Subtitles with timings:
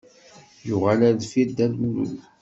[0.67, 2.13] Yuɣal ar deffir Dda Lmulud.